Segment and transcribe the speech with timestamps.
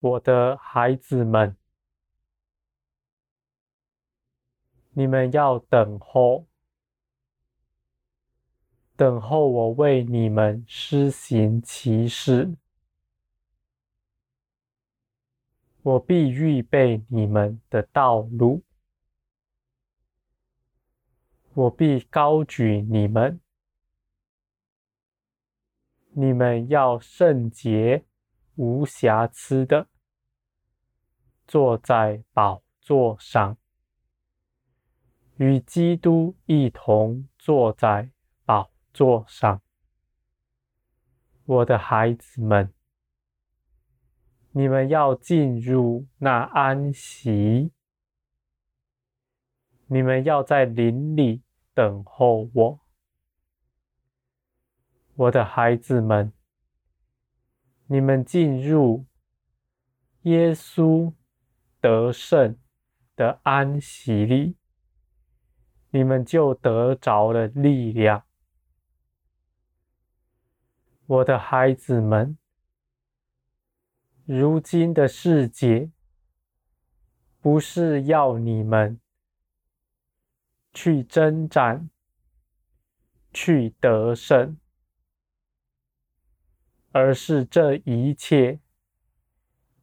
[0.00, 1.54] 我的孩子们，
[4.92, 6.46] 你们要等候，
[8.96, 12.56] 等候我为你们施行奇事。
[15.82, 18.62] 我必预备你们的道路，
[21.52, 23.38] 我必高举你们，
[26.12, 28.06] 你们要圣洁
[28.56, 29.89] 无瑕疵的
[31.50, 33.56] 坐在宝座上，
[35.34, 38.12] 与基督一同坐在
[38.44, 39.60] 宝座上。
[41.44, 42.72] 我的孩子们。
[44.52, 47.72] 你们要进入那安息，
[49.86, 51.42] 你们要在林里
[51.74, 52.80] 等候我，
[55.16, 56.32] 我的孩子们。
[57.86, 59.04] 你们进入
[60.22, 61.12] 耶稣
[61.80, 62.58] 得胜
[63.16, 64.56] 的安息力，
[65.90, 68.24] 你们就得着了力量，
[71.06, 72.36] 我的孩子们。
[74.26, 75.90] 如今的世界，
[77.40, 79.00] 不是要你们
[80.72, 81.90] 去征战、
[83.32, 84.56] 去得胜，
[86.92, 88.60] 而是这一切，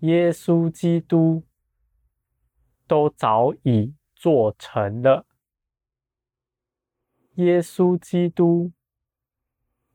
[0.00, 1.44] 耶稣基督
[2.94, 5.26] 都早已做成了。
[7.34, 8.70] 耶稣基督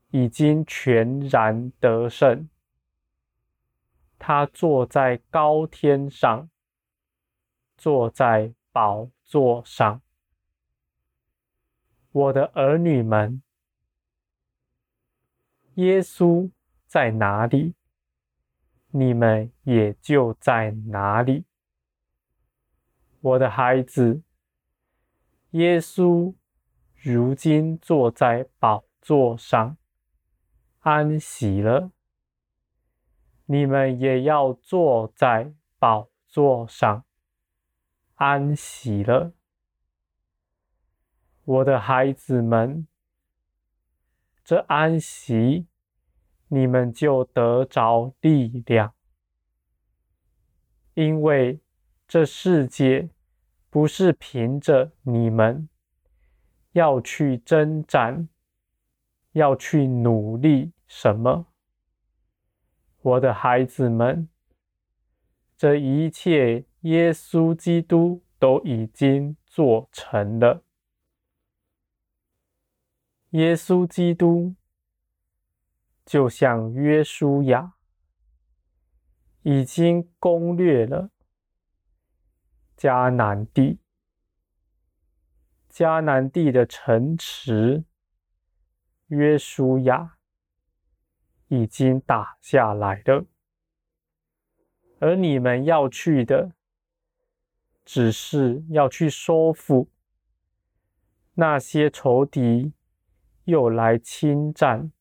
[0.09, 2.49] 已经全然得胜。
[4.17, 6.49] 他坐在高天上，
[7.77, 10.01] 坐在宝座上。
[12.11, 13.41] 我的儿女们，
[15.75, 16.51] 耶稣
[16.85, 17.75] 在哪里，
[18.87, 21.45] 你们也就在哪里。
[23.21, 24.21] 我的孩子，
[25.51, 26.33] 耶稣
[26.95, 29.77] 如今坐在宝座上，
[30.79, 31.91] 安息了。
[33.45, 37.03] 你们也要坐在宝座上，
[38.15, 39.33] 安息了，
[41.43, 42.87] 我的孩子们。
[44.45, 45.67] 这安息，
[46.47, 48.93] 你们就得着力量，
[50.93, 51.59] 因为
[52.09, 53.07] 这世界
[53.69, 55.69] 不是凭着你们
[56.71, 58.27] 要去征战，
[59.33, 61.45] 要去努力什么。
[63.03, 64.27] 我的孩子们，
[65.55, 70.63] 这一切耶稣基督都已经做成了。
[73.29, 74.55] 耶稣基督
[76.03, 77.75] 就像约书亚，
[79.43, 81.11] 已经攻略了
[82.79, 83.77] 迦南地，
[85.69, 87.83] 迦南地的城池，
[89.07, 90.15] 约书亚。
[91.51, 93.25] 已经打下来了，
[94.99, 96.51] 而你们要去的，
[97.83, 99.89] 只是要去收复
[101.33, 102.71] 那些仇敌
[103.45, 104.91] 又来侵占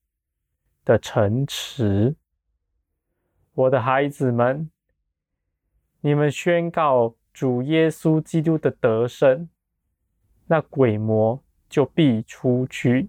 [0.86, 2.16] 的城池。
[3.52, 4.70] 我的孩子们，
[6.00, 9.48] 你们宣告主耶稣基督的得胜，
[10.48, 13.08] 那鬼魔就必出去，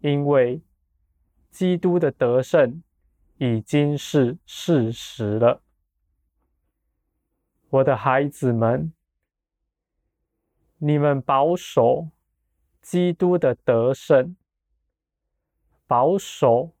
[0.00, 0.60] 因为。
[1.48, 2.82] 基督的得胜
[3.36, 5.60] 已经是事实了，
[7.68, 8.92] 我的孩子们，
[10.78, 12.08] 你们保守
[12.80, 14.34] 基督的得胜，
[15.86, 16.72] 保守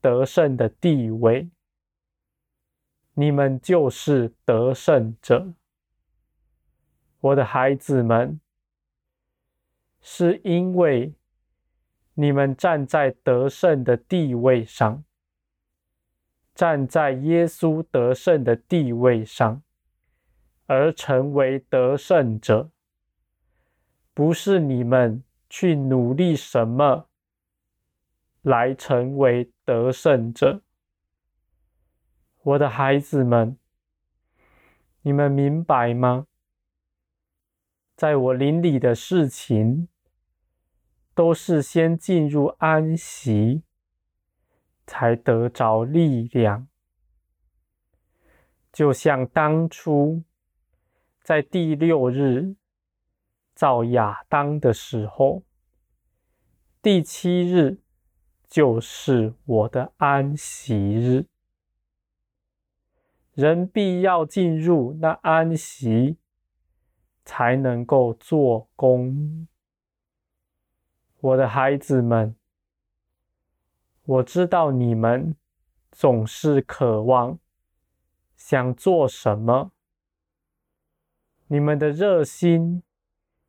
[0.00, 1.50] 得胜的地位，
[3.20, 5.52] 你们就是得胜者。
[7.18, 8.38] 我的孩子们，
[10.00, 11.12] 是因为。
[12.14, 15.04] 你们站在得胜的地位上，
[16.52, 19.62] 站在耶稣得胜的地位上，
[20.66, 22.70] 而成为得胜者，
[24.12, 27.08] 不是你们去努力什么
[28.42, 30.62] 来成为得胜者。
[32.48, 33.58] 我的孩子们，
[35.02, 36.26] 你们明白吗？
[37.94, 39.88] 在我灵里的事情。
[41.14, 43.64] 都是先进入安息，
[44.86, 46.68] 才得着力量。
[48.72, 50.22] 就像当初
[51.24, 52.54] 在第六日
[53.52, 55.42] 造亚当的时候，
[56.80, 57.80] 第七日
[58.46, 61.26] 就是我的安息日。
[63.38, 66.18] 人必要进入那安息，
[67.24, 69.46] 才能够做工。
[71.20, 72.34] 我的孩子们，
[74.02, 75.36] 我知道你们
[75.92, 77.38] 总是渴望
[78.34, 79.70] 想做什么，
[81.46, 82.82] 你们的热心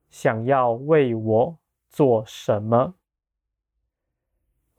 [0.07, 1.59] 想要为我
[1.89, 2.93] 做什么。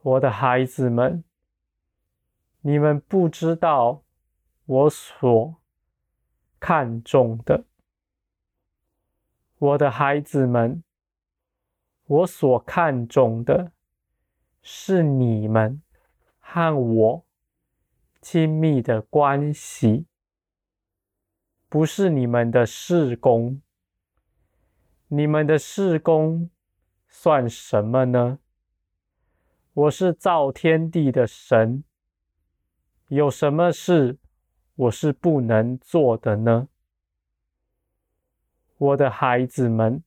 [0.02, 1.24] 我的孩子们，
[2.60, 4.04] 你们不知道
[4.70, 5.56] 我所
[6.61, 7.64] 看重的。
[9.58, 10.84] 我的孩子们。
[12.06, 13.70] 我所看重的
[14.62, 15.81] 是你们
[16.40, 17.25] 和我
[18.20, 20.06] 亲密的关系，
[21.69, 23.62] 不是你们的事工。
[25.06, 26.50] 你们的事工
[27.08, 28.40] 算什么呢？
[29.73, 31.84] 我是造天地的神，
[33.06, 34.19] 有什么事
[34.80, 36.68] 我是不能做的呢？
[38.78, 40.02] 我的孩子们。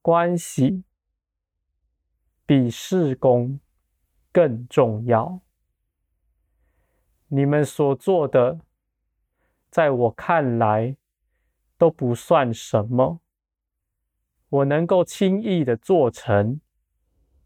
[0.00, 0.84] 关系
[2.46, 3.60] 比事工
[4.32, 5.40] 更重要。
[7.28, 8.60] 你们所做的，
[9.70, 10.96] 在我看来
[11.76, 13.20] 都不算什么。
[14.48, 16.58] 我能够轻易的做成，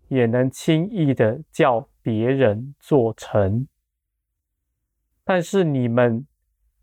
[0.06, 3.66] 也能轻易的叫别人做成。
[5.31, 6.27] 但是你们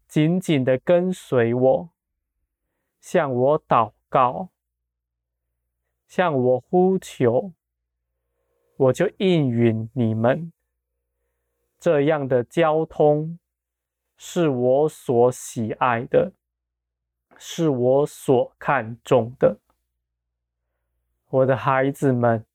[0.07, 1.89] 紧紧的跟随我，
[3.01, 4.49] 向我祷告。
[6.07, 7.53] 向我呼求，
[8.77, 10.53] 我就应允你们。
[11.79, 13.39] 这样的交通
[14.15, 16.31] 是我所喜爱的，
[17.39, 19.57] 是我所看重的。
[21.29, 22.45] 我的孩子们，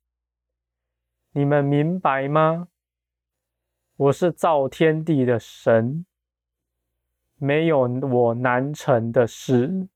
[1.32, 2.68] 你们明白吗？
[4.00, 6.06] 我是造天地的神，
[7.36, 9.88] 没有我难成的事。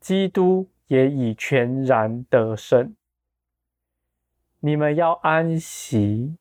[0.00, 0.68] 基督。
[0.88, 2.94] 也已全然得胜。
[4.60, 6.36] 你们要安息，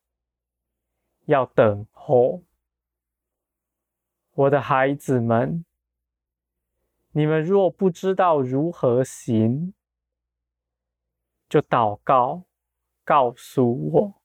[1.25, 2.43] 要等候。
[4.33, 5.65] 我的孩子们，
[7.09, 9.73] 你们若不知道如何行，
[11.49, 12.43] 就祷告，
[13.03, 14.21] 告诉我，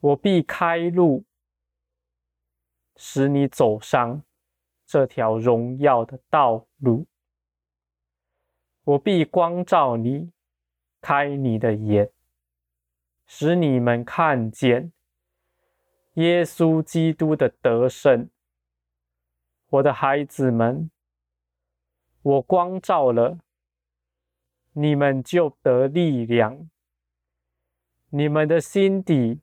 [0.00, 1.24] 我必开路，
[2.96, 4.22] 使你走上
[4.86, 7.06] 这条荣耀的道路。
[8.84, 10.32] 我必光照你，
[11.02, 12.10] 开你的眼，
[13.26, 14.90] 使你们看见
[16.14, 18.30] 耶稣基督的得胜。
[19.68, 20.90] 我的孩子们，
[22.22, 23.38] 我光照了，
[24.72, 26.70] 你们就得力量。
[28.08, 29.40] 你们的心底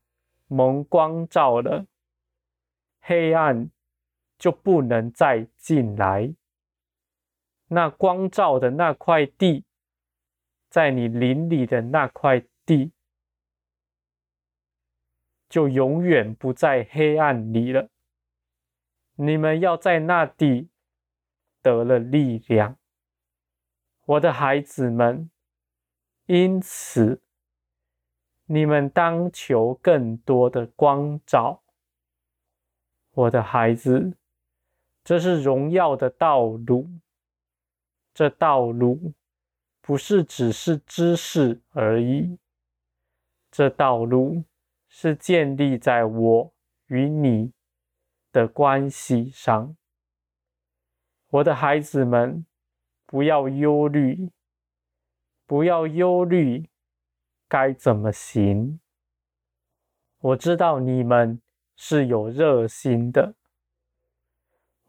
[0.48, 1.86] 蒙光照了，
[3.02, 3.70] 黑暗
[4.38, 6.34] 就不能再进来。
[7.68, 9.66] 那光照的那块地，
[10.70, 12.94] 在你灵里的那块地，
[15.50, 17.90] 就永远不在黑暗里了。
[19.16, 20.70] 你们要在那地
[21.62, 22.78] 得了力量，
[24.06, 25.30] 我的孩子们。
[26.30, 27.22] 因此，
[28.50, 31.62] 你们当求更多的光照，
[33.12, 34.18] 我的孩子。
[35.04, 36.90] 这是荣耀的道路。
[38.14, 39.14] 这道路
[39.82, 42.40] 不是只是知识而已，
[43.52, 44.44] 这道路
[44.90, 46.54] 是建立在我
[46.88, 47.52] 与你
[48.32, 49.76] 的关系上。
[51.30, 52.46] 我的孩子们，
[53.06, 54.32] 不要忧虑，
[55.46, 56.70] 不要忧虑
[57.48, 58.80] 该怎么行。
[60.20, 61.42] 我知道你们
[61.76, 63.36] 是有热心的，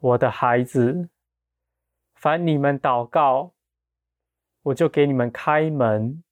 [0.00, 1.08] 我的孩子。
[2.14, 3.52] 凡你们祷告，
[4.62, 6.22] 我就给你们开门。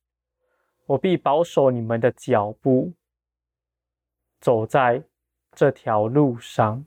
[0.86, 2.94] 我必保守你们的脚步，
[4.40, 5.02] 走在
[5.52, 6.86] 这条路上。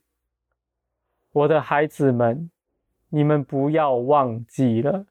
[1.31, 2.50] 我的孩子们，
[3.10, 5.05] 你们不要忘记了，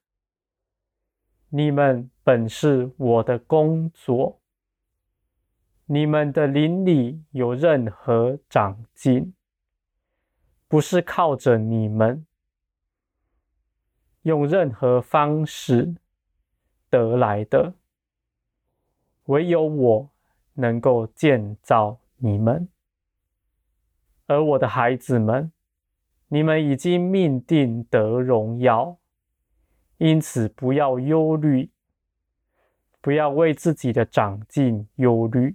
[1.50, 4.38] 你们本是我的工作。
[5.86, 9.32] 你们的灵里有任何长进，
[10.68, 12.26] 不是靠着你们。
[14.22, 15.94] 用任何方式
[16.90, 17.72] 得来的，
[19.24, 20.10] 唯有我
[20.52, 22.68] 能够建造你们。
[24.26, 25.50] 而我的孩子们，
[26.26, 28.97] 你们已经命定得荣耀，
[29.98, 31.70] 因此不要忧虑，
[33.00, 35.54] 不要为自己的长进忧虑。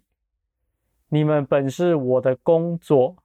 [1.07, 3.15] 你们本是我的工作，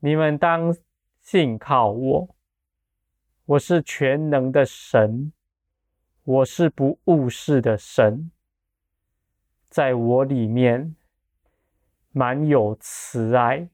[0.00, 0.76] 你们当
[1.22, 2.36] 信靠我，
[3.46, 5.32] 我是全能的神，
[6.24, 8.30] 我是不误事的神，
[9.70, 10.94] 在我里面
[12.10, 13.68] 满有慈爱，